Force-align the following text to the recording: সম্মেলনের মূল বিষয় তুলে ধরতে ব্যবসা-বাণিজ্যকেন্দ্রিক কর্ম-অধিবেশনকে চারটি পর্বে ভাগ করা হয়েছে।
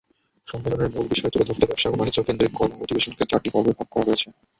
সম্মেলনের 0.47 0.89
মূল 0.93 1.05
বিষয় 1.07 1.31
তুলে 1.31 1.47
ধরতে 1.47 1.65
ব্যবসা-বাণিজ্যকেন্দ্রিক 1.65 2.51
কর্ম-অধিবেশনকে 2.55 3.23
চারটি 3.25 3.49
পর্বে 3.53 3.77
ভাগ 3.77 3.87
করা 3.91 4.05
হয়েছে। 4.07 4.27